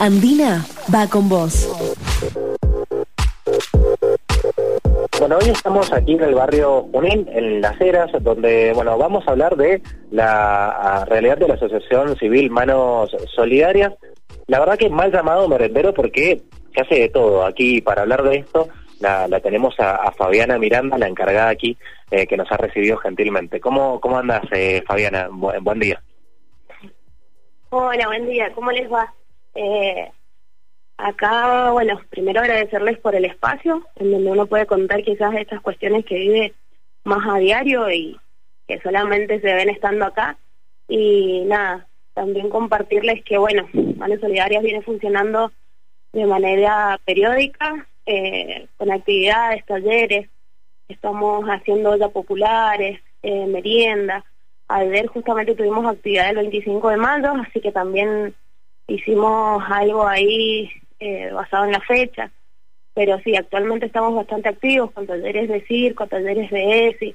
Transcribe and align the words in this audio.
Andina 0.00 0.64
va 0.94 1.08
con 1.08 1.28
vos. 1.28 1.68
Bueno, 5.18 5.38
hoy 5.38 5.50
estamos 5.50 5.92
aquí 5.92 6.12
en 6.12 6.22
el 6.22 6.34
barrio 6.36 6.86
Junín, 6.92 7.28
en 7.32 7.60
Las 7.60 7.80
Heras, 7.80 8.12
donde, 8.20 8.72
bueno, 8.74 8.96
vamos 8.96 9.26
a 9.26 9.32
hablar 9.32 9.56
de 9.56 9.82
la 10.12 11.04
realidad 11.08 11.38
de 11.38 11.48
la 11.48 11.54
Asociación 11.54 12.16
Civil 12.16 12.48
Manos 12.48 13.10
Solidarias. 13.34 13.92
La 14.46 14.60
verdad 14.60 14.78
que 14.78 14.88
mal 14.88 15.10
llamado 15.10 15.48
merendero 15.48 15.92
porque 15.92 16.42
se 16.72 16.80
hace 16.80 16.94
de 17.00 17.08
todo. 17.08 17.44
Aquí 17.44 17.80
para 17.80 18.02
hablar 18.02 18.22
de 18.22 18.36
esto 18.36 18.68
la, 19.00 19.28
tenemos 19.40 19.74
a, 19.80 20.12
Fabiana 20.12 20.58
Miranda, 20.58 20.96
la 20.96 21.08
encargada 21.08 21.48
aquí, 21.48 21.76
eh, 22.12 22.28
que 22.28 22.36
nos 22.36 22.50
ha 22.52 22.56
recibido 22.56 22.98
gentilmente. 22.98 23.58
¿Cómo, 23.58 24.00
cómo 24.00 24.18
andas, 24.18 24.42
eh, 24.52 24.84
Fabiana? 24.86 25.28
buen 25.28 25.80
día. 25.80 26.00
Hola, 27.70 28.06
buen 28.06 28.26
día. 28.26 28.52
¿Cómo 28.54 28.70
les 28.70 28.90
va? 28.90 29.12
Eh, 29.60 30.12
acá, 30.98 31.72
bueno, 31.72 32.00
primero 32.10 32.40
agradecerles 32.40 32.96
por 33.00 33.16
el 33.16 33.24
espacio, 33.24 33.84
en 33.96 34.12
donde 34.12 34.30
uno 34.30 34.46
puede 34.46 34.66
contar 34.66 35.02
quizás 35.02 35.34
estas 35.34 35.60
cuestiones 35.60 36.04
que 36.04 36.14
vive 36.14 36.54
más 37.02 37.26
a 37.28 37.38
diario 37.38 37.90
y 37.90 38.16
que 38.68 38.80
solamente 38.80 39.40
se 39.40 39.52
ven 39.52 39.68
estando 39.68 40.04
acá. 40.04 40.38
Y 40.86 41.42
nada, 41.46 41.88
también 42.14 42.50
compartirles 42.50 43.24
que, 43.24 43.36
bueno, 43.36 43.68
Manos 43.96 44.20
Solidarias 44.20 44.62
viene 44.62 44.82
funcionando 44.82 45.50
de 46.12 46.24
manera 46.24 47.00
periódica, 47.04 47.88
eh, 48.06 48.68
con 48.76 48.92
actividades, 48.92 49.66
talleres, 49.66 50.30
estamos 50.86 51.44
haciendo 51.46 51.96
ya 51.96 52.08
populares, 52.10 53.00
eh, 53.22 53.46
meriendas. 53.46 54.22
ver 54.68 55.08
justamente 55.08 55.56
tuvimos 55.56 55.84
actividad 55.84 56.30
el 56.30 56.36
25 56.36 56.90
de 56.90 56.96
mayo, 56.96 57.32
así 57.44 57.60
que 57.60 57.72
también 57.72 58.36
hicimos 58.88 59.62
algo 59.68 60.06
ahí 60.06 60.70
eh, 60.98 61.30
basado 61.32 61.66
en 61.66 61.72
la 61.72 61.80
fecha, 61.80 62.32
pero 62.94 63.20
sí, 63.20 63.36
actualmente 63.36 63.86
estamos 63.86 64.14
bastante 64.14 64.48
activos 64.48 64.90
con 64.90 65.06
talleres 65.06 65.48
de 65.48 65.64
circo, 65.66 66.08
talleres 66.08 66.50
de 66.50 66.88
ESI, 66.88 67.14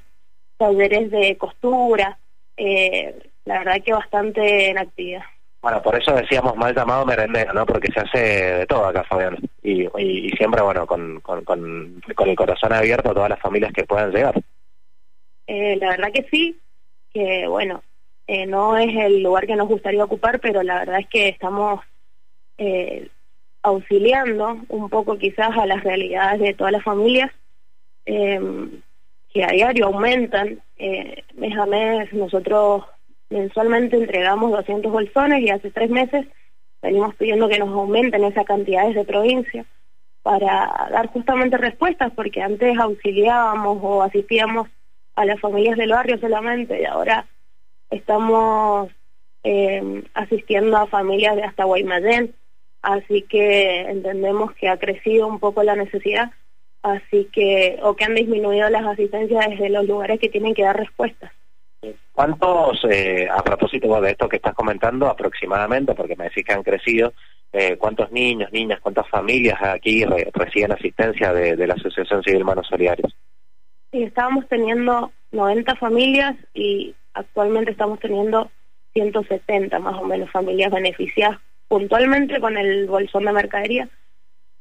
talleres 0.58 1.12
de 1.12 1.38
costura, 1.38 2.17
eh, 2.56 3.14
la 3.44 3.59
verdad 3.59 3.84
que 3.84 3.92
bastante 3.92 4.70
en 4.70 4.78
actividad. 4.78 5.23
Bueno, 5.62 5.81
por 5.81 5.95
eso 5.95 6.14
decíamos 6.14 6.56
mal 6.58 6.75
llamado 6.75 7.06
merendero, 7.06 7.53
¿no? 7.53 7.66
Porque 7.66 7.92
se 7.92 8.02
hace 8.02 8.19
de 8.19 8.66
todo 8.66 8.86
acá, 8.86 9.03
Fabián. 9.06 9.38
Y, 9.62 9.88
y, 9.97 10.30
siempre, 10.31 10.62
bueno, 10.62 10.86
con, 10.86 11.22
con, 11.22 11.44
con, 11.45 12.02
el 12.06 12.36
corazón 12.36 12.73
abierto 12.73 13.12
a 13.12 13.14
todas 13.14 13.30
las 13.30 13.40
familias 13.40 13.72
que 13.72 13.86
puedan 13.86 14.12
llegar. 14.12 14.42
Eh, 15.47 15.78
la 15.78 15.92
verdad 15.92 16.12
que 16.14 16.28
sí, 16.30 16.59
que 17.14 17.47
bueno, 17.47 17.81
eh, 18.27 18.45
no 18.45 18.77
es 18.77 18.95
el 18.95 19.21
lugar 19.21 19.45
que 19.45 19.55
nos 19.55 19.67
gustaría 19.67 20.03
ocupar, 20.03 20.39
pero 20.39 20.63
la 20.63 20.79
verdad 20.79 20.99
es 20.99 21.07
que 21.07 21.27
estamos 21.27 21.81
eh, 22.57 23.09
auxiliando 23.61 24.59
un 24.69 24.89
poco 24.89 25.17
quizás 25.17 25.57
a 25.57 25.66
las 25.66 25.83
realidades 25.83 26.39
de 26.39 26.53
todas 26.53 26.71
las 26.71 26.83
familias 26.83 27.31
em, 28.05 28.81
que 29.33 29.44
a 29.44 29.47
diario 29.47 29.88
aumentan. 29.88 30.61
Eh, 30.77 31.23
mes 31.35 31.57
a 31.57 31.66
mes 31.66 32.13
nosotros 32.13 32.83
mensualmente 33.29 33.97
entregamos 33.97 34.51
200 34.51 34.91
bolsones 34.91 35.41
y 35.41 35.49
hace 35.49 35.71
tres 35.71 35.89
meses 35.89 36.25
venimos 36.81 37.16
pidiendo 37.16 37.49
que 37.49 37.59
nos 37.59 37.69
aumenten 37.69 38.23
esas 38.23 38.45
cantidades 38.45 38.95
de 38.95 39.05
provincia 39.05 39.66
para 40.21 40.88
dar 40.91 41.07
justamente 41.07 41.57
respuestas, 41.57 42.11
porque 42.16 42.41
antes 42.41 42.77
auxiliábamos 42.77 43.79
o 43.81 44.03
asistíamos 44.03 44.69
a 45.16 45.25
las 45.25 45.39
familias 45.39 45.77
del 45.77 45.91
barrio 45.91 46.17
solamente 46.19 46.81
y 46.81 46.85
ahora 46.85 47.25
estamos 47.95 48.89
eh, 49.44 50.03
asistiendo 50.13 50.77
a 50.77 50.88
familias 50.88 51.36
de 51.36 51.44
hasta 51.44 51.66
Guaymallén, 51.66 52.33
así 52.81 53.23
que 53.23 53.81
entendemos 53.81 54.53
que 54.53 54.69
ha 54.69 54.77
crecido 54.77 55.27
un 55.27 55.39
poco 55.39 55.63
la 55.63 55.75
necesidad, 55.75 56.31
así 56.81 57.30
que, 57.31 57.80
o 57.81 57.95
que 57.95 58.05
han 58.05 58.16
disminuido 58.16 58.69
las 58.69 58.85
asistencias 58.85 59.50
desde 59.50 59.69
los 59.69 59.85
lugares 59.88 60.19
que 60.19 60.30
tienen 60.30 60.53
que 60.53 60.63
dar 60.63 60.78
respuestas. 60.78 61.31
¿Cuántos, 62.13 62.85
eh, 62.90 63.28
a 63.29 63.44
propósito 63.44 64.00
de 64.00 64.12
esto 64.12 64.29
que 64.29 64.38
estás 64.38 64.53
comentando, 64.53 65.07
aproximadamente, 65.07 65.94
porque 65.94 66.16
me 66.16 66.25
decís 66.25 66.45
que 66.45 66.53
han 66.53 66.63
crecido, 66.63 67.13
eh, 67.51 67.75
cuántos 67.78 68.12
niños, 68.12 68.51
niñas, 68.51 68.79
cuántas 68.81 69.07
familias 69.09 69.62
aquí 69.62 70.06
reciben 70.34 70.72
asistencia 70.72 71.34
de, 71.34 71.68
la 71.68 71.73
Asociación 71.73 72.23
Civil 72.23 72.45
Manos 72.45 72.68
Solidarios? 72.68 73.16
Sí, 73.91 74.03
estábamos 74.03 74.47
teniendo 74.47 75.12
90 75.31 75.75
familias 75.75 76.35
y 76.53 76.95
actualmente 77.13 77.72
estamos 77.72 78.00
teniendo 78.00 78.50
170 78.94 79.79
más 79.79 79.96
o 80.00 80.06
menos 80.06 80.29
familias 80.31 80.72
beneficiadas 80.72 81.40
puntualmente 81.68 82.40
con 82.40 82.57
el 82.57 82.85
bolsón 82.85 83.25
de 83.25 83.31
mercadería. 83.31 83.90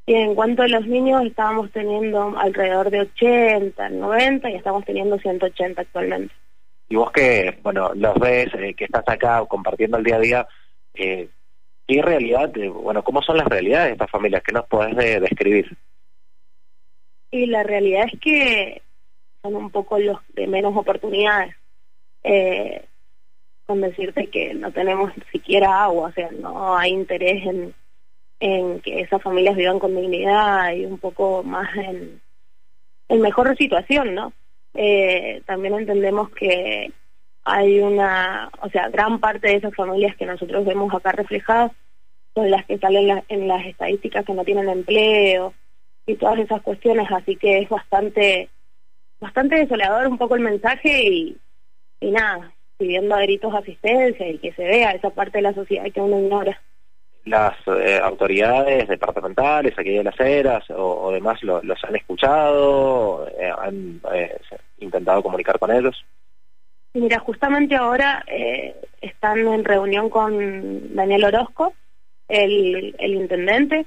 Y 0.06 0.14
en 0.14 0.34
cuanto 0.34 0.62
a 0.62 0.68
los 0.68 0.86
niños, 0.86 1.24
estábamos 1.24 1.70
teniendo 1.70 2.36
alrededor 2.38 2.90
de 2.90 3.02
80, 3.02 3.88
90 3.90 4.50
y 4.50 4.54
estamos 4.54 4.84
teniendo 4.84 5.18
180 5.18 5.82
actualmente. 5.82 6.34
Y 6.88 6.96
vos 6.96 7.12
que, 7.12 7.58
bueno, 7.62 7.92
los 7.94 8.14
ves, 8.14 8.48
eh, 8.54 8.74
que 8.74 8.84
estás 8.84 9.04
acá 9.06 9.44
compartiendo 9.46 9.98
el 9.98 10.04
día 10.04 10.16
a 10.16 10.20
día, 10.20 10.48
eh, 10.94 11.28
¿qué 11.86 12.02
realidad, 12.02 12.50
bueno, 12.82 13.04
cómo 13.04 13.22
son 13.22 13.36
las 13.36 13.46
realidades 13.46 13.88
de 13.88 13.92
estas 13.92 14.10
familias? 14.10 14.42
¿Qué 14.42 14.52
nos 14.52 14.66
podés 14.66 14.96
describir? 15.20 15.76
Y 17.30 17.46
la 17.46 17.62
realidad 17.62 18.06
es 18.12 18.20
que 18.20 18.82
son 19.42 19.54
un 19.54 19.70
poco 19.70 19.98
los 19.98 20.18
de 20.34 20.46
menos 20.46 20.76
oportunidades 20.76 21.54
eh, 22.24 22.84
con 23.66 23.80
decirte 23.80 24.26
que 24.28 24.54
no 24.54 24.72
tenemos 24.72 25.12
siquiera 25.30 25.84
agua, 25.84 26.08
o 26.08 26.12
sea, 26.12 26.30
no 26.30 26.76
hay 26.76 26.90
interés 26.92 27.46
en, 27.46 27.74
en 28.40 28.80
que 28.80 29.00
esas 29.00 29.22
familias 29.22 29.56
vivan 29.56 29.78
con 29.78 29.94
dignidad 29.94 30.72
y 30.74 30.84
un 30.84 30.98
poco 30.98 31.42
más 31.42 31.74
en, 31.76 32.20
en 33.08 33.20
mejor 33.20 33.56
situación, 33.56 34.14
¿no? 34.14 34.32
Eh, 34.74 35.42
también 35.46 35.74
entendemos 35.74 36.30
que 36.30 36.92
hay 37.44 37.80
una, 37.80 38.50
o 38.60 38.68
sea, 38.70 38.88
gran 38.88 39.20
parte 39.20 39.48
de 39.48 39.56
esas 39.56 39.74
familias 39.74 40.16
que 40.16 40.26
nosotros 40.26 40.64
vemos 40.64 40.92
acá 40.94 41.12
reflejadas 41.12 41.72
son 42.34 42.50
las 42.50 42.64
que 42.66 42.78
salen 42.78 43.22
en 43.28 43.48
las 43.48 43.66
estadísticas 43.66 44.24
que 44.24 44.32
no 44.34 44.44
tienen 44.44 44.68
empleo 44.68 45.52
y 46.06 46.14
todas 46.16 46.38
esas 46.38 46.62
cuestiones, 46.62 47.10
así 47.10 47.36
que 47.36 47.60
es 47.60 47.68
bastante, 47.68 48.48
bastante 49.20 49.56
desolador 49.56 50.08
un 50.08 50.18
poco 50.18 50.36
el 50.36 50.42
mensaje 50.42 51.08
y, 51.08 51.36
y 52.02 52.10
nada, 52.10 52.52
pidiendo 52.76 53.14
a 53.14 53.22
gritos 53.22 53.54
asistencia 53.54 54.28
y 54.28 54.38
que 54.38 54.52
se 54.52 54.64
vea 54.64 54.90
esa 54.90 55.10
parte 55.10 55.38
de 55.38 55.42
la 55.42 55.54
sociedad 55.54 55.90
que 55.92 56.00
uno 56.00 56.18
ignora. 56.18 56.60
¿Las 57.24 57.54
eh, 57.68 58.00
autoridades 58.02 58.88
departamentales 58.88 59.78
aquí 59.78 59.90
de 59.90 60.02
las 60.02 60.18
eras 60.18 60.64
o, 60.70 61.12
demás 61.12 61.40
los 61.44 61.84
han 61.84 61.94
escuchado? 61.94 63.28
Eh, 63.38 63.52
¿Han 63.56 64.00
eh, 64.12 64.36
intentado 64.80 65.22
comunicar 65.22 65.58
con 65.60 65.70
ellos? 65.70 66.04
Mira, 66.94 67.20
justamente 67.20 67.76
ahora 67.76 68.22
están 69.00 69.38
en 69.38 69.64
reunión 69.64 70.10
con 70.10 70.94
Daniel 70.94 71.24
Orozco, 71.24 71.72
el, 72.28 72.94
el 72.98 73.14
intendente, 73.14 73.86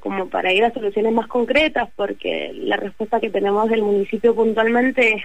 como 0.00 0.28
para 0.28 0.52
ir 0.52 0.64
a 0.64 0.72
soluciones 0.74 1.14
más 1.14 1.28
concretas, 1.28 1.88
porque 1.96 2.52
la 2.52 2.76
respuesta 2.76 3.20
que 3.20 3.30
tenemos 3.30 3.70
del 3.70 3.82
municipio 3.82 4.34
puntualmente 4.34 5.14
es 5.14 5.22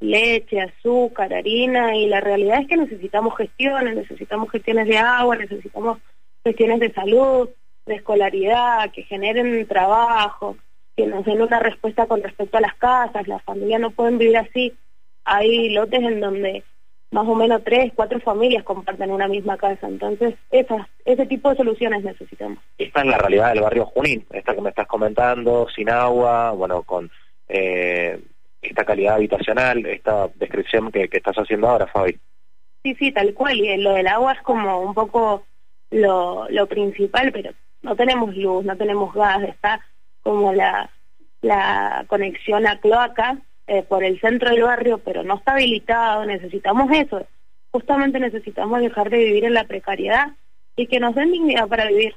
leche, 0.00 0.60
azúcar, 0.60 1.32
harina, 1.32 1.94
y 1.94 2.06
la 2.06 2.20
realidad 2.20 2.60
es 2.62 2.68
que 2.68 2.76
necesitamos 2.76 3.36
gestiones, 3.36 3.94
necesitamos 3.94 4.50
gestiones 4.50 4.88
de 4.88 4.98
agua, 4.98 5.36
necesitamos 5.36 5.98
gestiones 6.42 6.80
de 6.80 6.92
salud, 6.92 7.50
de 7.86 7.94
escolaridad, 7.96 8.90
que 8.92 9.02
generen 9.02 9.66
trabajo, 9.68 10.56
que 10.96 11.06
nos 11.06 11.24
den 11.24 11.42
una 11.42 11.60
respuesta 11.60 12.06
con 12.06 12.22
respecto 12.22 12.56
a 12.56 12.62
las 12.62 12.74
casas, 12.74 13.28
las 13.28 13.42
familias 13.42 13.80
no 13.80 13.90
pueden 13.90 14.18
vivir 14.18 14.38
así. 14.38 14.74
Hay 15.24 15.70
lotes 15.70 16.02
en 16.02 16.20
donde 16.20 16.64
más 17.10 17.26
o 17.26 17.34
menos 17.34 17.62
tres, 17.64 17.92
cuatro 17.94 18.20
familias 18.20 18.64
comparten 18.64 19.10
una 19.10 19.28
misma 19.28 19.56
casa. 19.56 19.88
Entonces, 19.88 20.34
esas, 20.50 20.86
ese 21.04 21.26
tipo 21.26 21.50
de 21.50 21.56
soluciones 21.56 22.04
necesitamos. 22.04 22.58
Esta 22.78 23.00
es 23.00 23.06
la 23.06 23.18
realidad 23.18 23.52
del 23.52 23.62
barrio 23.62 23.86
Junín, 23.86 24.24
esta 24.30 24.54
que 24.54 24.60
me 24.60 24.70
estás 24.70 24.86
comentando, 24.86 25.66
sin 25.74 25.90
agua, 25.90 26.52
bueno, 26.52 26.82
con 26.84 27.10
eh, 27.48 28.20
esta 28.62 28.84
calidad 28.84 29.14
habitacional, 29.14 29.84
esta 29.86 30.28
descripción 30.34 30.90
que, 30.90 31.08
estás 31.10 31.36
haciendo 31.36 31.68
ahora, 31.68 31.86
Fabi. 31.86 32.18
Sí, 32.82 32.94
sí, 32.94 33.12
tal 33.12 33.34
cual. 33.34 33.58
Y 33.58 33.76
lo 33.78 33.92
del 33.92 34.06
agua 34.06 34.32
es 34.32 34.42
como 34.42 34.80
un 34.80 34.94
poco 34.94 35.44
lo, 35.90 36.48
lo 36.48 36.66
principal, 36.66 37.32
pero 37.32 37.52
no 37.82 37.96
tenemos 37.96 38.36
luz, 38.36 38.64
no 38.64 38.76
tenemos 38.76 39.12
gas, 39.14 39.42
está 39.42 39.80
como 40.22 40.52
la, 40.52 40.90
la 41.40 42.04
conexión 42.08 42.66
a 42.66 42.78
cloaca 42.78 43.38
eh, 43.66 43.82
por 43.82 44.04
el 44.04 44.20
centro 44.20 44.50
del 44.50 44.62
barrio, 44.62 44.98
pero 44.98 45.22
no 45.22 45.36
está 45.36 45.52
habilitado, 45.52 46.24
necesitamos 46.26 46.90
eso. 46.92 47.26
Justamente 47.70 48.18
necesitamos 48.18 48.80
dejar 48.80 49.10
de 49.10 49.18
vivir 49.18 49.44
en 49.44 49.54
la 49.54 49.64
precariedad 49.64 50.32
y 50.76 50.86
que 50.86 51.00
nos 51.00 51.14
den 51.14 51.32
dignidad 51.32 51.68
para 51.68 51.86
vivir. 51.86 52.16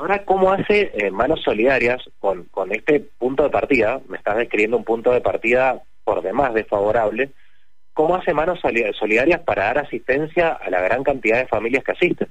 Ahora, 0.00 0.24
¿cómo 0.24 0.50
hace 0.50 0.92
eh, 0.94 1.10
Manos 1.10 1.42
Solidarias 1.42 2.02
con, 2.20 2.44
con 2.44 2.72
este 2.72 3.00
punto 3.00 3.42
de 3.42 3.50
partida? 3.50 4.00
Me 4.08 4.16
estás 4.16 4.38
describiendo 4.38 4.78
un 4.78 4.84
punto 4.84 5.10
de 5.12 5.20
partida 5.20 5.82
por 6.04 6.22
demás 6.22 6.54
desfavorable. 6.54 7.32
¿Cómo 7.92 8.16
hace 8.16 8.32
Manos 8.32 8.60
Solidarias 8.60 9.40
para 9.40 9.64
dar 9.64 9.76
asistencia 9.80 10.52
a 10.52 10.70
la 10.70 10.80
gran 10.80 11.04
cantidad 11.04 11.36
de 11.36 11.48
familias 11.48 11.84
que 11.84 11.92
asisten? 11.92 12.28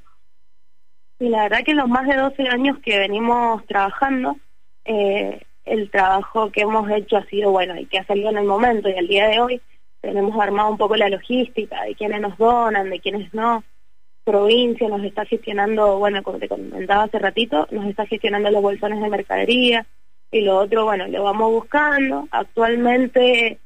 Y 1.19 1.30
la 1.30 1.44
verdad 1.44 1.60
que 1.63 1.69
en 1.69 1.77
los 1.77 1.88
más 1.88 2.07
de 2.07 2.16
12 2.16 2.48
años 2.48 2.80
que 2.83 2.98
venimos 2.98 3.63
trabajando, 3.68 4.38
eh, 4.86 5.39
el 5.66 5.92
trabajo 5.92 6.51
que 6.51 6.62
hemos 6.62 6.89
hecho 6.89 7.18
ha 7.18 7.25
sido 7.25 7.51
bueno 7.51 7.80
y 7.80 7.86
que 7.86 8.00
ha 8.00 8.06
salido 8.07 8.31
en 8.31 8.39
el 8.39 8.45
momento 8.45 8.89
y 8.89 8.98
al 8.98 9.07
día 9.07 9.27
de 9.27 9.42
hoy 9.42 9.62
tenemos 10.01 10.36
armado 10.42 10.71
un 10.71 10.77
poco 10.80 10.95
la 10.95 11.10
logística 11.10 11.83
de 11.83 11.94
quienes 11.94 12.19
nos 12.19 12.36
donan, 12.36 12.89
de 12.89 13.00
quienes 13.00 13.31
no. 13.31 13.63
Provincia 14.29 14.87
nos 14.87 15.03
está 15.03 15.25
gestionando, 15.25 15.97
bueno, 15.97 16.21
como 16.21 16.37
te 16.37 16.47
comentaba 16.47 17.05
hace 17.05 17.17
ratito, 17.17 17.67
nos 17.71 17.87
está 17.87 18.05
gestionando 18.05 18.51
los 18.51 18.61
bolsones 18.61 19.01
de 19.01 19.09
mercadería 19.09 19.87
y 20.29 20.41
lo 20.41 20.59
otro, 20.59 20.85
bueno, 20.85 21.07
lo 21.07 21.23
vamos 21.23 21.51
buscando. 21.51 22.27
Actualmente 22.29 23.57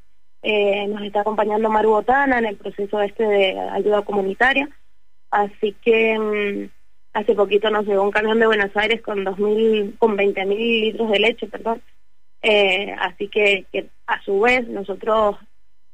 eh, 0.42 0.86
nos 0.88 1.02
está 1.02 1.20
acompañando 1.20 1.68
Maru 1.68 1.90
Botana 1.90 2.38
en 2.38 2.46
el 2.46 2.56
proceso 2.56 2.98
este 3.02 3.24
de 3.24 3.60
ayuda 3.60 4.00
comunitaria, 4.06 4.70
así 5.30 5.76
que 5.82 6.18
mm, 6.18 6.70
hace 7.12 7.34
poquito 7.34 7.68
nos 7.68 7.84
llegó 7.84 8.02
un 8.02 8.10
camión 8.10 8.38
de 8.38 8.46
Buenos 8.46 8.74
Aires 8.74 9.02
con 9.02 9.22
2000, 9.22 9.98
con 9.98 10.16
20 10.16 10.46
mil 10.46 10.80
litros 10.80 11.10
de 11.10 11.18
leche, 11.18 11.46
perdón. 11.46 11.82
Eh, 12.40 12.90
así 13.00 13.28
que 13.28 13.66
a 14.06 14.22
su 14.22 14.40
vez 14.40 14.66
nosotros 14.66 15.36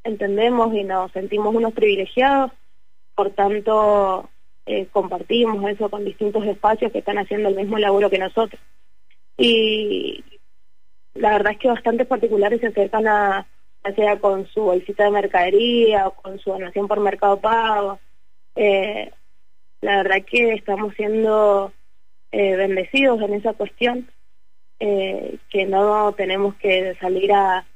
entendemos 0.04 0.72
y 0.76 0.84
nos 0.84 1.10
sentimos 1.10 1.52
unos 1.56 1.72
privilegiados, 1.72 2.52
por 3.16 3.30
tanto 3.30 4.30
eh, 4.66 4.86
compartimos 4.92 5.68
eso 5.70 5.88
con 5.88 6.04
distintos 6.04 6.44
espacios 6.46 6.92
que 6.92 6.98
están 6.98 7.18
haciendo 7.18 7.48
el 7.48 7.56
mismo 7.56 7.78
laburo 7.78 8.10
que 8.10 8.18
nosotros. 8.18 8.60
Y 9.36 10.24
la 11.14 11.32
verdad 11.32 11.52
es 11.52 11.58
que 11.58 11.68
bastantes 11.68 12.06
particulares 12.06 12.60
se 12.60 12.68
acercan 12.68 13.06
a, 13.08 13.46
ya 13.84 13.94
sea 13.94 14.18
con 14.18 14.46
su 14.48 14.62
bolsita 14.62 15.04
de 15.04 15.10
mercadería 15.10 16.08
o 16.08 16.12
con 16.12 16.38
su 16.38 16.50
donación 16.50 16.88
por 16.88 17.00
mercado 17.00 17.40
pago. 17.40 17.98
Eh, 18.54 19.10
la 19.80 20.02
verdad 20.02 20.24
que 20.24 20.52
estamos 20.52 20.94
siendo 20.94 21.72
eh, 22.32 22.56
bendecidos 22.56 23.20
en 23.22 23.34
esa 23.34 23.54
cuestión, 23.54 24.10
que 24.78 25.66
no 25.66 26.12
tenemos 26.12 26.54
que 26.54 26.96
salir 26.98 27.30
a 27.34 27.66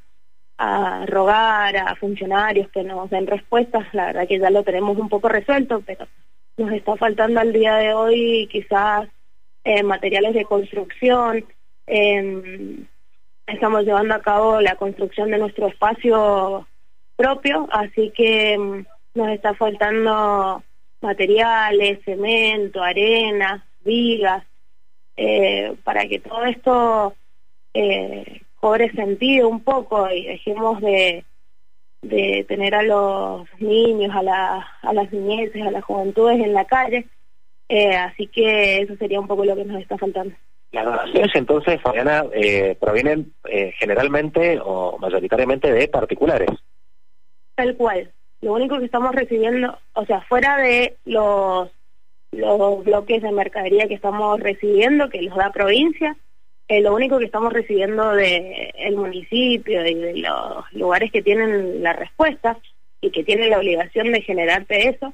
a 0.59 1.05
rogar 1.07 1.77
a 1.77 1.97
funcionarios 1.97 2.69
que 2.71 2.85
nos 2.85 3.11
den 3.11 3.27
respuestas, 3.27 3.93
la 3.93 4.07
verdad 4.07 4.29
que 4.29 4.39
ya 4.39 4.51
lo 4.51 4.63
tenemos 4.63 4.97
un 4.99 5.09
poco 5.09 5.29
resuelto, 5.29 5.83
pero 5.85 6.07
nos 6.56 6.73
está 6.73 6.97
faltando 6.97 7.41
al 7.41 7.53
día 7.53 7.77
de 7.77 7.95
hoy 7.95 8.49
quizás 8.51 9.09
eh, 9.65 9.83
materiales 9.83 10.35
de 10.35 10.45
construcción, 10.45 11.45
em, 11.87 12.87
estamos 13.47 13.85
llevando 13.85 14.15
a 14.15 14.23
cabo 14.23 14.61
la 14.61 14.77
construcción 14.77 15.31
de 15.31 15.39
nuestro 15.39 15.69
espacio 15.69 16.67
propio, 17.17 17.67
así 17.73 18.11
que 18.15 18.53
em, 18.53 18.85
nos 19.15 19.29
está 19.31 19.55
faltando 19.55 20.62
materiales, 21.01 22.01
cemento, 22.05 22.83
arena, 22.83 23.67
vigas, 23.85 24.45
eh, 25.17 25.77
para 25.85 26.07
que 26.07 26.19
todo 26.19 26.45
esto 26.45 27.15
eh, 27.73 28.43
cobre 28.57 28.91
sentido 28.93 29.49
un 29.49 29.61
poco 29.61 30.11
y 30.11 30.27
dejemos 30.27 30.81
de, 30.81 31.25
de 32.09 32.45
tener 32.49 32.75
a 32.75 32.83
los 32.83 33.47
niños, 33.59 34.15
a, 34.15 34.23
la, 34.23 34.67
a 34.83 34.93
las 34.93 35.12
niñeces, 35.12 35.62
a 35.62 35.71
las 35.71 35.85
juventudes 35.85 36.39
en 36.39 36.53
la 36.53 36.65
calle. 36.65 37.06
Eh, 37.69 37.97
así 37.97 38.27
que 38.27 38.83
eso 38.83 38.97
sería 38.97 39.21
un 39.21 39.27
poco 39.27 39.45
lo 39.45 39.56
que 39.56 39.65
nos 39.65 39.81
está 39.81 39.97
faltando. 39.97 40.35
Las 40.73 40.85
donaciones 40.85 41.31
entonces, 41.35 41.81
Fabiana, 41.81 42.25
eh, 42.33 42.77
provienen 42.81 43.33
eh, 43.49 43.73
generalmente 43.79 44.59
o 44.62 44.99
mayoritariamente 44.99 45.73
de 45.73 45.89
particulares. 45.89 46.51
Tal 47.55 47.77
cual. 47.77 48.11
Lo 48.41 48.53
único 48.53 48.79
que 48.79 48.85
estamos 48.85 49.15
recibiendo, 49.15 49.79
o 49.95 50.05
sea, 50.05 50.21
fuera 50.23 50.59
de 50.59 50.97
los, 51.07 51.71
los 52.33 52.85
bloques 52.85 53.23
de 53.23 53.33
mercadería 53.33 53.89
que 53.89 53.95
estamos 53.95 54.39
recibiendo, 54.41 55.09
que 55.09 55.23
los 55.23 55.37
da 55.37 55.50
provincia, 55.50 56.17
lo 56.69 56.94
único 56.94 57.19
que 57.19 57.26
estamos 57.26 57.52
recibiendo 57.52 58.12
del 58.12 58.70
el 58.75 58.96
municipio 58.96 59.87
y 59.87 59.94
de 59.94 60.16
los 60.16 60.72
lugares 60.72 61.12
que 61.12 61.22
tienen 61.22 61.82
la 61.82 61.93
respuesta 61.93 62.58
y 63.00 63.11
que 63.11 63.22
tienen 63.22 63.50
la 63.50 63.58
obligación 63.58 64.12
de 64.12 64.22
generarte 64.22 64.88
eso 64.88 65.12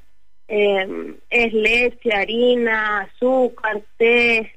eh, 0.53 1.15
es 1.31 1.53
leche, 1.53 2.13
harina, 2.13 3.03
azúcar, 3.03 3.83
té, 3.97 4.53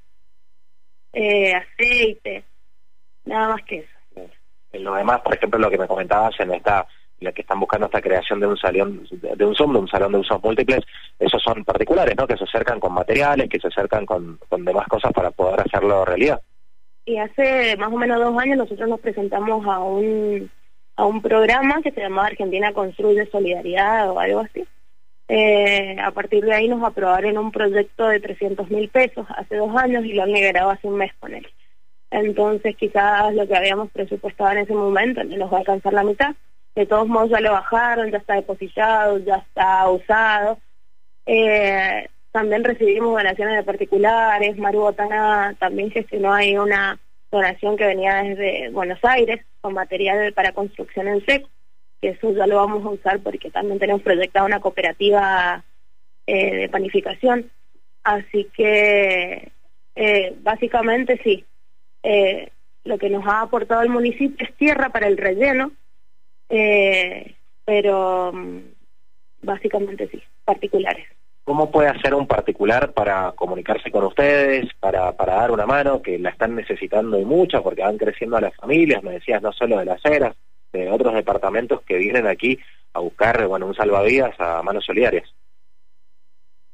eh, 1.13 1.53
aceite, 1.53 2.43
nada 3.25 3.49
más 3.49 3.63
que 3.63 3.77
eso. 3.77 4.29
Lo 4.73 4.95
demás, 4.95 5.21
por 5.21 5.35
ejemplo, 5.35 5.59
lo 5.59 5.69
que 5.69 5.77
me 5.77 5.87
comentabas 5.87 6.39
en 6.39 6.51
esta 6.53 6.87
la 7.19 7.31
que 7.31 7.41
están 7.41 7.59
buscando 7.59 7.85
esta 7.85 8.01
creación 8.01 8.39
de 8.39 8.47
un 8.47 8.57
salón 8.57 9.07
de 9.09 9.45
un 9.45 9.55
Zoom, 9.55 9.77
un 9.77 9.87
salón 9.87 10.11
de 10.11 10.17
usos 10.17 10.43
múltiples, 10.43 10.83
esos 11.19 11.41
son 11.41 11.63
particulares, 11.63 12.15
¿no? 12.17 12.27
Que 12.27 12.35
se 12.35 12.43
acercan 12.43 12.81
con 12.81 12.91
materiales, 12.91 13.47
que 13.47 13.59
se 13.59 13.67
acercan 13.67 14.05
con 14.05 14.39
demás 14.65 14.87
cosas 14.87 15.13
para 15.13 15.31
poder 15.31 15.61
hacerlo 15.61 16.03
realidad 16.03 16.41
y 17.05 17.17
hace 17.17 17.75
más 17.77 17.91
o 17.91 17.97
menos 17.97 18.19
dos 18.19 18.38
años 18.39 18.57
nosotros 18.57 18.88
nos 18.89 19.00
presentamos 19.00 19.65
a 19.65 19.79
un, 19.79 20.50
a 20.95 21.05
un 21.05 21.21
programa 21.21 21.81
que 21.81 21.91
se 21.91 22.01
llamaba 22.01 22.27
Argentina 22.27 22.73
Construye 22.73 23.25
Solidaridad 23.27 24.11
o 24.11 24.19
algo 24.19 24.39
así. 24.39 24.65
Eh, 25.27 25.97
a 26.00 26.11
partir 26.11 26.44
de 26.44 26.53
ahí 26.53 26.67
nos 26.67 26.83
aprobaron 26.83 27.38
un 27.38 27.51
proyecto 27.51 28.07
de 28.07 28.19
300 28.19 28.69
mil 28.69 28.89
pesos 28.89 29.25
hace 29.35 29.55
dos 29.55 29.75
años 29.75 30.05
y 30.05 30.13
lo 30.13 30.23
han 30.23 30.31
liberado 30.31 30.69
hace 30.69 30.88
un 30.88 30.97
mes 30.97 31.11
con 31.19 31.33
él. 31.33 31.47
Entonces 32.11 32.75
quizás 32.75 33.33
lo 33.33 33.47
que 33.47 33.55
habíamos 33.55 33.89
presupuestado 33.91 34.51
en 34.51 34.59
ese 34.59 34.73
momento 34.73 35.23
no 35.23 35.38
nos 35.38 35.51
va 35.51 35.57
a 35.57 35.59
alcanzar 35.61 35.94
la 35.94 36.03
mitad. 36.03 36.35
De 36.75 36.85
todos 36.85 37.07
modos 37.07 37.29
ya 37.29 37.39
lo 37.39 37.51
bajaron, 37.51 38.11
ya 38.11 38.17
está 38.17 38.35
depositado, 38.35 39.17
ya 39.19 39.35
está 39.35 39.89
usado. 39.89 40.59
Eh, 41.25 42.07
también 42.33 42.63
recibimos 42.63 43.15
donaciones 43.15 43.57
de 43.57 43.63
particulares, 43.63 44.57
Maru 44.57 44.80
Botana 44.80 45.56
también 45.59 45.91
gestionó 45.91 46.33
ahí 46.33 46.57
una 46.57 47.00
donación 47.31 47.77
que 47.77 47.85
venía 47.85 48.24
desde 48.24 48.69
Buenos 48.71 48.97
Aires 49.03 49.45
con 49.62 49.75
material 49.75 50.33
para 50.33 50.51
construcción 50.51 51.07
en 51.07 51.24
seco, 51.27 51.47
que 52.01 52.09
eso 52.09 52.33
ya 52.33 52.47
lo 52.47 52.56
vamos 52.56 52.83
a 52.83 52.89
usar 52.89 53.19
porque 53.19 53.51
también 53.51 53.77
tenemos 53.77 54.01
proyectada 54.01 54.47
una 54.47 54.59
cooperativa 54.59 55.63
eh, 56.25 56.56
de 56.56 56.69
panificación. 56.69 57.51
Así 58.03 58.50
que 58.57 59.51
eh, 59.95 60.36
básicamente 60.41 61.21
sí, 61.24 61.45
eh, 62.01 62.50
lo 62.83 62.97
que 62.97 63.12
nos 63.12 63.27
ha 63.27 63.41
aportado 63.41 63.83
el 63.83 63.89
municipio 63.89 64.44
es 64.44 64.56
tierra 64.56 64.89
para 64.89 65.06
el 65.06 65.18
relleno, 65.18 65.71
pero 67.63 68.31
mm, 68.33 68.59
básicamente 69.44 70.09
sí, 70.09 70.19
particulares. 70.44 71.07
¿Cómo 71.43 71.71
puede 71.71 71.89
hacer 71.89 72.13
un 72.13 72.25
particular 72.25 72.93
para 72.93 73.33
comunicarse 73.33 73.91
con 73.91 74.05
ustedes, 74.05 74.73
para, 74.79 75.11
para 75.11 75.35
dar 75.35 75.51
una 75.51 75.65
mano, 75.65 76.01
que 76.01 76.17
la 76.17 76.29
están 76.29 76.55
necesitando 76.55 77.19
y 77.19 77.25
mucho, 77.25 77.62
porque 77.62 77.81
van 77.81 77.97
creciendo 77.97 78.39
las 78.39 78.55
familias, 78.55 79.03
me 79.03 79.13
decías, 79.13 79.41
no 79.41 79.51
solo 79.51 79.77
de 79.79 79.85
las 79.85 80.03
eras, 80.05 80.35
de 80.71 80.89
otros 80.89 81.13
departamentos 81.13 81.81
que 81.81 81.97
vienen 81.97 82.27
aquí 82.27 82.57
a 82.93 83.00
buscar, 83.00 83.45
bueno, 83.47 83.67
un 83.67 83.75
salvavidas 83.75 84.39
a 84.39 84.63
manos 84.63 84.85
solidarias? 84.85 85.29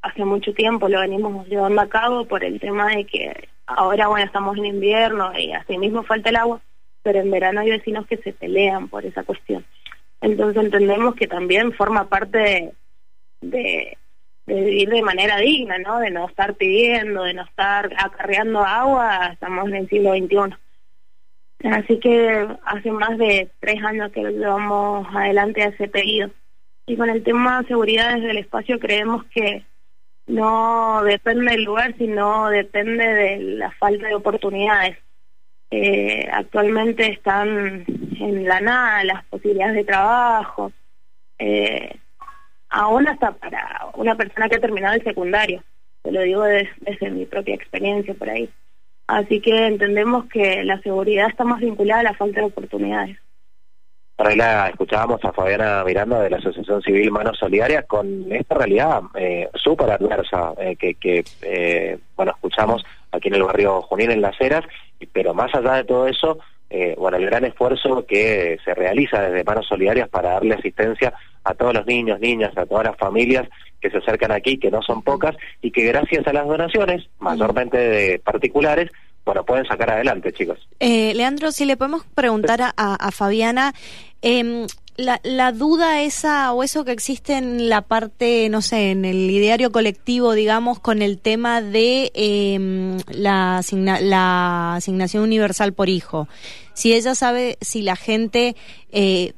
hace 0.00 0.24
mucho 0.24 0.54
tiempo 0.54 0.88
lo 0.88 1.00
venimos 1.00 1.46
llevando 1.46 1.82
a 1.82 1.88
cabo 1.90 2.24
por 2.24 2.44
el 2.44 2.58
tema 2.60 2.96
de 2.96 3.04
que 3.04 3.48
ahora, 3.66 4.08
bueno, 4.08 4.24
estamos 4.24 4.56
en 4.56 4.64
invierno 4.64 5.38
y 5.38 5.52
así 5.52 5.76
mismo 5.76 6.02
falta 6.02 6.30
el 6.30 6.36
agua, 6.36 6.62
pero 7.02 7.20
en 7.20 7.30
verano 7.30 7.60
hay 7.60 7.68
vecinos 7.68 8.06
que 8.06 8.16
se 8.16 8.32
pelean 8.32 8.88
por 8.88 9.04
esa 9.04 9.22
cuestión. 9.22 9.66
Entonces 10.22 10.64
entendemos 10.64 11.14
que 11.14 11.26
también 11.26 11.74
forma 11.74 12.08
parte 12.08 12.38
de 12.38 12.72
de 13.50 13.96
vivir 14.46 14.88
de 14.90 15.02
manera 15.02 15.38
digna, 15.38 15.78
¿no? 15.78 15.98
De 15.98 16.10
no 16.10 16.28
estar 16.28 16.54
pidiendo, 16.54 17.24
de 17.24 17.34
no 17.34 17.42
estar 17.42 17.90
acarreando 17.96 18.64
agua, 18.64 19.30
estamos 19.32 19.68
en 19.68 19.76
el 19.76 19.88
siglo 19.88 20.12
XXI. 20.14 20.56
Así 21.70 21.98
que 21.98 22.46
hace 22.64 22.90
más 22.90 23.16
de 23.16 23.50
tres 23.60 23.82
años 23.82 24.12
que 24.12 24.20
llevamos 24.20 25.06
adelante 25.14 25.64
ese 25.64 25.88
pedido. 25.88 26.30
Y 26.86 26.96
con 26.96 27.08
el 27.08 27.22
tema 27.22 27.62
de 27.62 27.68
seguridad 27.68 28.14
desde 28.14 28.32
el 28.32 28.38
espacio 28.38 28.78
creemos 28.78 29.24
que 29.26 29.64
no 30.26 31.02
depende 31.02 31.52
del 31.52 31.64
lugar, 31.64 31.94
sino 31.96 32.48
depende 32.50 33.06
de 33.06 33.38
la 33.38 33.70
falta 33.72 34.08
de 34.08 34.14
oportunidades. 34.14 34.98
Eh, 35.70 36.28
actualmente 36.30 37.10
están 37.10 37.84
en 38.20 38.44
la 38.44 38.60
nada 38.60 39.04
las 39.04 39.24
posibilidades 39.24 39.76
de 39.76 39.84
trabajo, 39.84 40.72
eh, 41.38 41.96
aún 42.74 43.06
hasta 43.06 43.30
para 43.32 43.86
una 43.94 44.16
persona 44.16 44.48
que 44.48 44.56
ha 44.56 44.60
terminado 44.60 44.94
el 44.94 45.04
secundario, 45.04 45.62
te 46.02 46.10
lo 46.10 46.20
digo 46.22 46.42
desde 46.42 47.10
mi 47.10 47.24
propia 47.24 47.54
experiencia 47.54 48.14
por 48.14 48.28
ahí. 48.28 48.50
Así 49.06 49.40
que 49.40 49.66
entendemos 49.66 50.26
que 50.26 50.64
la 50.64 50.80
seguridad 50.80 51.28
está 51.28 51.44
más 51.44 51.60
vinculada 51.60 52.00
a 52.00 52.04
la 52.04 52.14
falta 52.14 52.40
de 52.40 52.46
oportunidades. 52.46 53.16
la 54.18 54.68
escuchábamos 54.68 55.24
a 55.24 55.32
Fabiana 55.32 55.84
Miranda 55.84 56.20
de 56.20 56.30
la 56.30 56.38
Asociación 56.38 56.82
Civil 56.82 57.12
Manos 57.12 57.38
Solidarias 57.38 57.84
con 57.86 58.32
esta 58.32 58.56
realidad 58.56 59.02
eh, 59.14 59.48
súper 59.54 59.90
adversa 59.90 60.54
eh, 60.58 60.74
que, 60.76 60.94
que 60.94 61.24
eh, 61.42 61.98
bueno, 62.16 62.32
escuchamos 62.32 62.84
aquí 63.12 63.28
en 63.28 63.34
el 63.34 63.44
barrio 63.44 63.82
Junín 63.82 64.10
en 64.10 64.22
Las 64.22 64.40
Heras, 64.40 64.64
pero 65.12 65.32
más 65.32 65.54
allá 65.54 65.74
de 65.74 65.84
todo 65.84 66.08
eso, 66.08 66.38
eh, 66.70 66.94
bueno, 66.98 67.16
el 67.16 67.26
gran 67.26 67.44
esfuerzo 67.44 68.04
que 68.06 68.58
se 68.64 68.74
realiza 68.74 69.22
desde 69.22 69.44
Manos 69.44 69.66
Solidarias 69.66 70.08
para 70.08 70.30
darle 70.30 70.54
asistencia 70.54 71.12
a 71.44 71.54
todos 71.54 71.74
los 71.74 71.86
niños, 71.86 72.20
niñas, 72.20 72.56
a 72.56 72.66
todas 72.66 72.84
las 72.84 72.96
familias 72.96 73.48
que 73.80 73.90
se 73.90 73.98
acercan 73.98 74.32
aquí, 74.32 74.58
que 74.58 74.70
no 74.70 74.82
son 74.82 75.02
pocas, 75.02 75.36
y 75.60 75.70
que 75.70 75.84
gracias 75.84 76.26
a 76.26 76.32
las 76.32 76.46
donaciones, 76.46 77.06
mayormente 77.18 77.76
de 77.76 78.18
particulares, 78.18 78.90
bueno, 79.24 79.44
pueden 79.44 79.66
sacar 79.66 79.90
adelante, 79.90 80.32
chicos. 80.32 80.58
Eh, 80.80 81.14
Leandro, 81.14 81.50
si 81.50 81.64
le 81.64 81.76
podemos 81.76 82.04
preguntar 82.14 82.60
a, 82.76 83.10
Fabiana, 83.10 83.72
eh, 84.22 84.66
la, 84.96 85.20
la, 85.24 85.52
duda 85.52 86.02
esa 86.02 86.52
o 86.52 86.62
eso 86.62 86.84
que 86.84 86.92
existe 86.92 87.36
en 87.36 87.68
la 87.68 87.82
parte, 87.82 88.48
no 88.48 88.62
sé, 88.62 88.90
en 88.90 89.04
el 89.04 89.30
ideario 89.30 89.72
colectivo, 89.72 90.32
digamos, 90.32 90.78
con 90.78 91.02
el 91.02 91.18
tema 91.18 91.60
de 91.60 92.12
eh, 92.14 92.96
la, 93.08 93.58
asigna 93.58 94.00
la 94.00 94.76
asignación 94.76 95.22
universal 95.22 95.72
por 95.72 95.88
hijo. 95.88 96.28
Si 96.74 96.92
ella 96.92 97.14
sabe 97.14 97.58
si 97.60 97.82
la 97.82 97.96
gente 97.96 98.56
eh, 98.90 99.32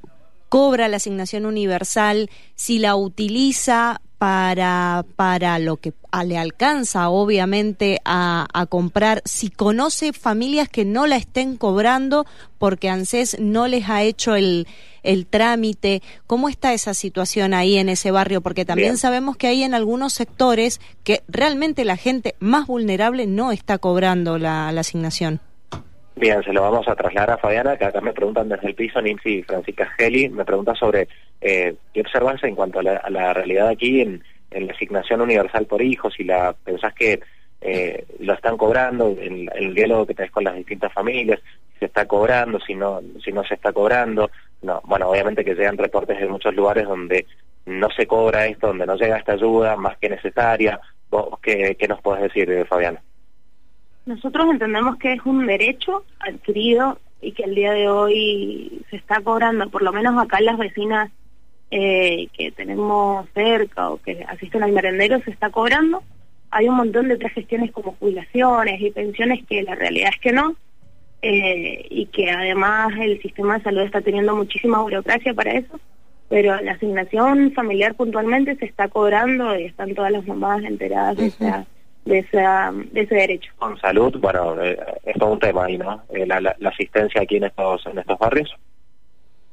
cobra 0.49 0.89
la 0.89 0.97
asignación 0.97 1.47
universal, 1.47 2.31
si 2.55 2.79
la 2.79 2.97
utiliza 2.97 4.01
para, 4.19 5.05
para 5.17 5.59
lo 5.59 5.77
que 5.77 5.93
le 6.25 6.39
alcanza, 6.39 7.11
obviamente, 7.11 7.99
a, 8.05 8.47
a, 8.53 8.67
comprar, 8.67 9.21
si 9.25 9.51
conoce 9.51 10.13
familias 10.13 10.69
que 10.69 10.85
no 10.85 11.07
la 11.07 11.17
estén 11.17 11.57
cobrando 11.57 12.25
porque 12.59 12.89
ANSES 12.89 13.39
no 13.39 13.67
les 13.67 13.89
ha 13.91 14.03
hecho 14.03 14.35
el, 14.35 14.67
el 15.03 15.27
trámite, 15.27 16.03
¿cómo 16.27 16.49
está 16.49 16.73
esa 16.73 16.95
situación 16.95 17.53
ahí 17.53 17.77
en 17.77 17.89
ese 17.89 18.11
barrio? 18.11 18.41
Porque 18.41 18.65
también 18.65 18.93
Bien. 18.93 18.99
sabemos 18.99 19.37
que 19.37 19.49
hay 19.49 19.63
en 19.63 19.75
algunos 19.75 20.15
sectores 20.15 20.81
que 21.05 21.23
realmente 21.29 21.85
la 21.85 21.97
gente 21.97 22.35
más 22.39 22.67
vulnerable 22.67 23.27
no 23.27 23.53
está 23.53 23.79
cobrando 23.79 24.39
la, 24.39 24.73
la 24.73 24.81
asignación. 24.81 25.41
Bien, 26.19 26.43
se 26.43 26.53
lo 26.55 26.63
vamos 26.63 26.89
a 26.89 26.95
trasladar 26.95 27.33
a 27.33 27.37
Fabiana, 27.39 27.77
que 27.77 27.85
acá 27.85 28.01
me 28.01 28.15
preguntan 28.15 28.49
desde 28.49 28.69
el 28.69 28.75
piso, 28.75 29.01
y 29.27 29.43
Francisca 29.43 29.87
Geli, 29.99 30.31
me 30.31 30.47
pregunta 30.47 30.75
sobre 30.75 31.09
eh, 31.41 31.75
qué 31.93 32.01
observas 32.01 32.43
en 32.45 32.55
cuanto 32.55 32.81
a 32.81 32.83
la, 32.83 32.97
a 32.97 33.11
la 33.11 33.33
realidad 33.33 33.69
aquí 33.69 34.01
en, 34.01 34.23
la 34.51 34.73
asignación 34.73 35.21
universal 35.21 35.67
por 35.67 35.83
hijos, 35.83 36.15
si 36.15 36.25
la 36.25 36.55
pensás 36.55 36.95
que 36.95 37.21
eh, 37.61 38.07
lo 38.21 38.33
están 38.33 38.57
cobrando, 38.57 39.15
en, 39.21 39.51
el 39.55 39.75
diálogo 39.75 40.07
que 40.07 40.15
tenés 40.15 40.31
con 40.31 40.45
las 40.45 40.57
distintas 40.57 40.93
familias, 40.93 41.41
si 41.75 41.81
se 41.81 41.85
está 41.87 42.07
cobrando, 42.07 42.59
si 42.61 42.75
no, 42.75 43.03
si 43.23 43.33
no 43.33 43.45
se 43.45 43.55
está 43.55 43.73
cobrando, 43.73 44.31
no, 44.63 44.81
bueno, 44.85 45.11
obviamente 45.11 45.45
que 45.45 45.55
llegan 45.55 45.77
reportes 45.77 46.19
de 46.19 46.29
muchos 46.29 46.55
lugares 46.55 46.87
donde 46.87 47.27
no 47.67 47.91
se 47.91 48.07
cobra 48.07 48.47
esto, 48.47 48.69
donde 48.69 48.87
no 48.87 48.97
llega 48.97 49.19
esta 49.19 49.33
ayuda 49.33 49.77
más 49.77 49.99
que 49.99 50.09
necesaria, 50.09 50.81
¿Vos 51.11 51.39
qué, 51.41 51.77
qué 51.79 51.89
nos 51.89 52.01
podés 52.01 52.23
decir, 52.23 52.67
Fabiana? 52.69 53.01
Nosotros 54.07 54.47
entendemos 54.51 54.97
que 54.99 55.13
es 55.13 55.21
un 55.25 55.47
derecho 55.47 56.05
adquirido 56.21 56.99
y 57.21 57.33
que 57.33 57.45
el 57.45 57.55
día 57.55 57.73
de 57.73 57.89
hoy 57.89 58.85
se 58.91 58.97
está 58.97 59.21
cobrando, 59.21 59.69
por 59.69 59.83
lo 59.83 59.93
menos 59.93 60.21
acá 60.23 60.41
las 60.41 60.59
vecinas 60.59 61.11
eh, 61.71 62.29
que 62.33 62.53
tenemos 62.53 63.27
cerca 63.35 63.91
o 63.91 63.99
que 63.99 64.25
asisten 64.29 64.63
al 64.63 64.73
merendero 64.73 65.21
se 65.21 65.31
está 65.31 65.51
cobrando. 65.51 66.03
Hay 66.51 66.69
un 66.69 66.77
montón 66.77 67.09
de 67.09 67.15
otras 67.15 67.33
gestiones 67.33 67.73
como 67.73 67.97
jubilaciones 67.99 68.81
y 68.81 68.91
pensiones 68.91 69.45
que 69.47 69.63
la 69.63 69.75
realidad 69.75 70.11
es 70.15 70.21
que 70.21 70.33
no, 70.33 70.55
eh, 71.23 71.87
y 71.91 72.07
que 72.07 72.31
además 72.31 72.93
el 73.01 73.21
sistema 73.21 73.59
de 73.59 73.65
salud 73.65 73.83
está 73.83 74.01
teniendo 74.01 74.37
muchísima 74.37 74.81
burocracia 74.81 75.35
para 75.35 75.53
eso, 75.53 75.81
pero 76.29 76.61
la 76.61 76.73
asignación 76.73 77.53
familiar 77.53 77.95
puntualmente 77.95 78.57
se 78.57 78.67
está 78.67 78.89
cobrando 78.89 79.59
y 79.59 79.65
están 79.65 79.95
todas 79.95 80.13
las 80.13 80.27
mamás 80.27 80.63
enteradas 80.65 81.17
uh 81.17 81.21
-huh. 81.21 81.23
de 81.23 81.27
esa 81.27 81.67
de, 82.07 82.19
esa, 82.21 82.73
de 82.93 83.01
ese 83.01 83.15
derecho. 83.15 83.53
Con 83.59 83.79
salud, 83.79 84.17
bueno, 84.21 84.63
eh, 84.63 84.79
es 85.05 85.15
todo 85.19 85.33
un 85.33 85.41
tema 85.41 85.65
ahí, 85.65 85.77
¿no? 85.77 86.03
Eh, 86.11 86.25
la, 86.25 86.41
la, 86.41 86.57
la, 86.59 86.71
asistencia 86.71 87.21
aquí 87.21 87.37
en 87.37 87.45
estos, 87.45 87.85
en 87.87 87.99
estos 87.99 88.19
barrios. 88.19 88.55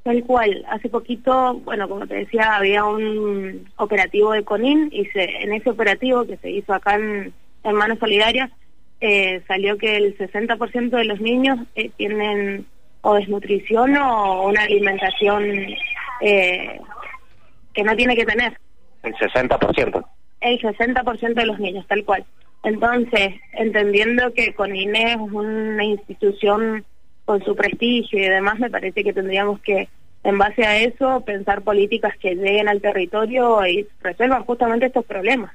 Tal 0.04 0.22
cual, 0.26 0.66
hace 0.70 0.90
poquito, 0.90 1.54
bueno, 1.64 1.88
como 1.88 2.06
te 2.06 2.16
decía, 2.16 2.58
había 2.58 2.84
un 2.84 3.70
operativo 3.78 4.34
de 4.34 4.44
CONIN 4.44 4.90
y 4.92 5.06
se, 5.06 5.24
en 5.24 5.54
ese 5.54 5.70
operativo 5.70 6.26
que 6.26 6.36
se 6.38 6.52
hizo 6.52 6.74
acá 6.74 6.96
en, 6.96 7.34
en 7.64 7.76
Manos 7.76 8.00
Solidarias, 8.00 8.52
eh, 9.00 9.42
salió 9.48 9.78
que 9.78 9.96
el 9.96 10.18
60% 10.18 10.90
de 10.90 11.06
los 11.06 11.22
niños 11.22 11.60
eh, 11.76 11.90
tienen 11.96 12.66
o 13.02 13.16
desnutrición 13.16 13.98
o 13.98 14.48
una 14.48 14.64
alimentación 14.64 15.44
eh, 16.22 16.80
que 17.74 17.84
no 17.84 17.96
tiene 17.96 18.16
que 18.16 18.26
tener. 18.26 18.58
El 19.04 19.14
60%. 19.14 20.06
El 20.42 20.62
60% 20.62 21.34
de 21.34 21.46
los 21.46 21.60
niños, 21.60 21.86
tal 21.88 22.04
cual. 22.06 22.26
Entonces, 22.64 23.36
entendiendo 23.54 24.34
que 24.34 24.54
CONINE 24.54 25.14
es 25.14 25.18
una 25.18 25.84
institución 25.84 26.86
con 27.26 27.44
su 27.44 27.56
prestigio 27.56 28.20
y 28.20 28.30
demás, 28.30 28.60
me 28.60 28.70
parece 28.70 29.04
que 29.04 29.14
tendríamos 29.14 29.60
que, 29.62 29.88
en 30.24 30.38
base 30.38 30.66
a 30.66 30.78
eso, 30.78 31.22
pensar 31.22 31.62
políticas 31.62 32.18
que 32.18 32.36
lleguen 32.36 32.68
al 32.68 32.82
territorio 32.82 33.66
y 33.66 33.88
resuelvan 34.02 34.44
justamente 34.44 34.88
estos 34.88 35.06
problemas. 35.06 35.52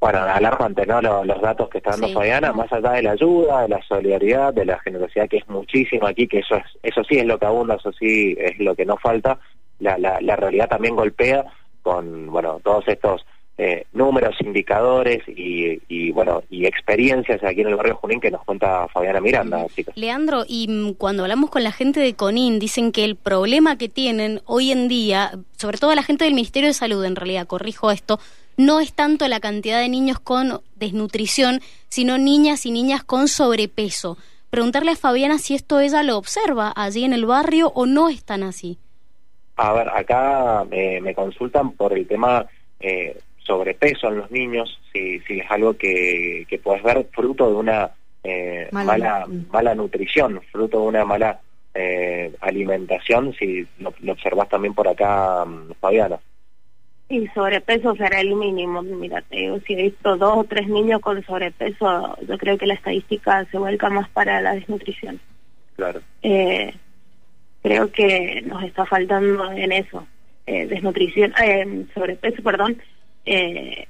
Bueno, 0.00 0.18
alarmante, 0.18 0.84
¿no? 0.84 1.00
Los, 1.00 1.24
los 1.24 1.40
datos 1.40 1.68
que 1.68 1.78
está 1.78 1.90
dando 1.90 2.08
sí. 2.08 2.14
Fabiana, 2.14 2.52
más 2.52 2.72
allá 2.72 2.90
de 2.92 3.02
la 3.02 3.12
ayuda, 3.12 3.62
de 3.62 3.68
la 3.68 3.82
solidaridad, 3.82 4.52
de 4.52 4.64
la 4.64 4.80
generosidad, 4.80 5.28
que 5.28 5.36
es 5.36 5.48
muchísimo 5.48 6.08
aquí, 6.08 6.26
que 6.26 6.40
eso 6.40 6.56
es, 6.56 6.64
eso 6.82 7.04
sí 7.04 7.18
es 7.18 7.24
lo 7.24 7.38
que 7.38 7.46
abunda, 7.46 7.76
eso 7.76 7.92
sí 7.92 8.36
es 8.36 8.58
lo 8.58 8.74
que 8.74 8.84
no 8.84 8.96
falta, 8.96 9.38
la, 9.78 9.96
la, 9.98 10.20
la 10.20 10.34
realidad 10.34 10.68
también 10.68 10.96
golpea 10.96 11.44
con, 11.82 12.26
bueno, 12.32 12.60
todos 12.64 12.86
estos 12.88 13.24
eh, 13.58 13.86
números, 13.92 14.34
indicadores 14.40 15.22
y, 15.28 15.80
y, 15.86 16.10
bueno 16.10 16.42
y 16.48 16.64
experiencias 16.64 17.44
aquí 17.44 17.60
en 17.60 17.68
el 17.68 17.76
barrio 17.76 17.96
Junín 17.96 18.20
que 18.20 18.30
nos 18.30 18.44
cuenta 18.44 18.88
Fabiana 18.88 19.20
Miranda. 19.20 19.66
Chicos. 19.74 19.94
Leandro, 19.96 20.44
y 20.48 20.68
mm, 20.68 20.94
cuando 20.94 21.22
hablamos 21.22 21.50
con 21.50 21.62
la 21.62 21.72
gente 21.72 22.00
de 22.00 22.14
CONIN, 22.14 22.58
dicen 22.58 22.92
que 22.92 23.04
el 23.04 23.16
problema 23.16 23.76
que 23.76 23.88
tienen 23.88 24.40
hoy 24.46 24.72
en 24.72 24.88
día, 24.88 25.32
sobre 25.56 25.78
todo 25.78 25.94
la 25.94 26.02
gente 26.02 26.24
del 26.24 26.34
Ministerio 26.34 26.68
de 26.68 26.74
Salud, 26.74 27.04
en 27.04 27.14
realidad, 27.14 27.46
corrijo 27.46 27.90
esto, 27.90 28.18
no 28.56 28.80
es 28.80 28.94
tanto 28.94 29.28
la 29.28 29.40
cantidad 29.40 29.80
de 29.80 29.88
niños 29.88 30.18
con 30.18 30.60
desnutrición, 30.76 31.60
sino 31.88 32.18
niñas 32.18 32.64
y 32.66 32.70
niñas 32.70 33.04
con 33.04 33.28
sobrepeso. 33.28 34.16
Preguntarle 34.50 34.92
a 34.92 34.96
Fabiana 34.96 35.38
si 35.38 35.54
esto 35.54 35.80
ella 35.80 36.02
lo 36.02 36.16
observa 36.16 36.72
allí 36.74 37.04
en 37.04 37.12
el 37.12 37.26
barrio 37.26 37.72
o 37.74 37.86
no 37.86 38.08
es 38.08 38.24
tan 38.24 38.42
así. 38.42 38.78
A 39.56 39.72
ver, 39.72 39.88
acá 39.88 40.64
me, 40.70 41.00
me 41.00 41.14
consultan 41.14 41.72
por 41.72 41.92
el 41.92 42.06
tema 42.06 42.46
eh, 42.80 43.18
sobrepeso 43.44 44.08
en 44.08 44.18
los 44.18 44.30
niños, 44.30 44.78
si, 44.92 45.20
si 45.20 45.40
es 45.40 45.50
algo 45.50 45.74
que, 45.74 46.46
que 46.48 46.58
puedes 46.58 46.82
ver 46.82 47.06
fruto 47.12 47.48
de 47.48 47.54
una 47.56 47.90
eh, 48.24 48.68
mala. 48.72 48.86
mala, 48.86 49.26
mala 49.50 49.74
nutrición, 49.74 50.40
fruto 50.50 50.80
de 50.80 50.86
una 50.86 51.04
mala 51.04 51.40
eh, 51.74 52.32
alimentación, 52.40 53.34
si 53.34 53.66
lo, 53.78 53.94
lo 54.00 54.12
observas 54.12 54.48
también 54.48 54.74
por 54.74 54.88
acá, 54.88 55.44
um, 55.44 55.72
Fabiana. 55.80 56.18
Y 57.08 57.26
sobrepeso 57.28 57.94
será 57.96 58.20
el 58.20 58.34
mínimo, 58.34 58.80
mira, 58.82 59.22
si 59.30 59.74
he 59.74 59.82
visto 59.82 60.16
dos 60.16 60.38
o 60.38 60.44
tres 60.44 60.66
niños 60.68 61.00
con 61.00 61.22
sobrepeso, 61.24 62.16
yo 62.26 62.38
creo 62.38 62.56
que 62.56 62.66
la 62.66 62.74
estadística 62.74 63.44
se 63.50 63.58
vuelca 63.58 63.90
más 63.90 64.08
para 64.10 64.40
la 64.40 64.54
desnutrición. 64.54 65.20
Claro. 65.76 66.00
Eh, 66.22 66.72
creo 67.62 67.92
que 67.92 68.42
nos 68.46 68.62
está 68.64 68.86
faltando 68.86 69.52
en 69.52 69.72
eso, 69.72 70.06
eh, 70.46 70.66
desnutrición, 70.66 71.34
eh, 71.42 71.84
sobrepeso, 71.92 72.42
perdón, 72.42 72.80
eh, 73.24 73.88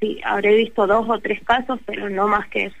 sí, 0.00 0.20
habré 0.24 0.56
visto 0.56 0.86
dos 0.86 1.08
o 1.08 1.18
tres 1.20 1.42
casos, 1.44 1.78
pero 1.86 2.08
no 2.10 2.28
más 2.28 2.48
que 2.48 2.66
eso. 2.66 2.76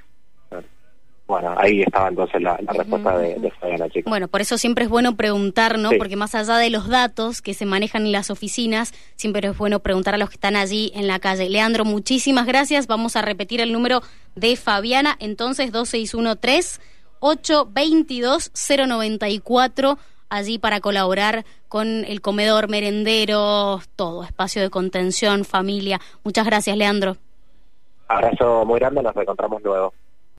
bueno, 1.26 1.54
ahí 1.56 1.82
estaba 1.82 2.08
entonces 2.08 2.42
la, 2.42 2.56
respuesta 2.56 3.18
de, 3.18 3.36
de 3.36 3.50
Fabiana, 3.52 3.88
chicos. 3.88 4.10
Bueno, 4.10 4.28
por 4.28 4.40
eso 4.40 4.58
siempre 4.58 4.84
es 4.84 4.90
bueno 4.90 5.16
preguntar, 5.16 5.78
¿no? 5.78 5.90
Porque 5.98 6.16
más 6.16 6.34
allá 6.34 6.56
de 6.56 6.70
los 6.70 6.88
datos 6.88 7.40
que 7.40 7.54
se 7.54 7.66
manejan 7.66 8.06
en 8.06 8.12
las 8.12 8.30
oficinas, 8.30 8.92
siempre 9.16 9.48
es 9.48 9.56
bueno 9.56 9.80
preguntar 9.80 10.14
a 10.14 10.18
los 10.18 10.28
que 10.28 10.34
están 10.34 10.56
allí 10.56 10.92
en 10.94 11.06
la 11.06 11.18
calle. 11.18 11.48
Leandro, 11.48 11.84
muchísimas 11.84 12.46
gracias. 12.46 12.86
Vamos 12.86 13.16
a 13.16 13.22
repetir 13.22 13.60
el 13.60 13.72
número 13.72 14.02
de 14.34 14.56
Fabiana, 14.56 15.16
entonces 15.20 15.72
2613 15.72 16.80
822 17.20 18.50
094 18.54 19.98
allí 20.30 20.58
para 20.58 20.80
colaborar 20.80 21.44
con 21.68 22.04
el 22.04 22.20
comedor, 22.22 22.68
merendero, 22.68 23.80
todo, 23.96 24.24
espacio 24.24 24.62
de 24.62 24.70
contención, 24.70 25.44
familia. 25.44 26.00
Muchas 26.24 26.46
gracias, 26.46 26.76
Leandro. 26.76 27.16
Abrazo 28.08 28.64
muy 28.64 28.80
grande, 28.80 29.02
nos 29.02 29.16
encontramos 29.16 29.62
luego. 29.62 29.92